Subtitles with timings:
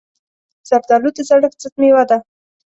[0.69, 2.17] زردالو د زړښت ضد مېوه ده.